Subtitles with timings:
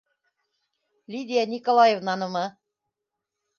[1.11, 2.45] Лидия Николаевнанымы?